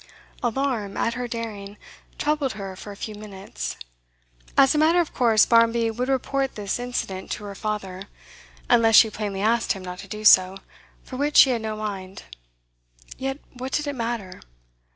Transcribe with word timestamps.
Alarm 0.41 0.97
at 0.97 1.13
her 1.13 1.27
daring 1.27 1.77
troubled 2.17 2.53
her 2.53 2.75
for 2.75 2.91
a 2.91 2.95
few 2.95 3.13
minutes. 3.13 3.77
As 4.57 4.73
a 4.73 4.79
matter 4.79 4.99
of 4.99 5.13
course 5.13 5.45
Barmby 5.45 5.91
would 5.91 6.09
report 6.09 6.55
this 6.55 6.79
incident 6.79 7.29
to 7.33 7.43
her 7.43 7.53
father, 7.53 8.05
unless 8.67 8.95
she 8.95 9.11
plainly 9.11 9.41
asked 9.41 9.73
him 9.73 9.83
not 9.83 9.99
to 9.99 10.07
do 10.07 10.25
so, 10.25 10.57
for 11.03 11.17
which 11.17 11.37
she 11.37 11.51
had 11.51 11.61
no 11.61 11.75
mind. 11.75 12.23
Yet 13.19 13.37
what 13.53 13.73
did 13.73 13.85
it 13.85 13.93
matter? 13.93 14.41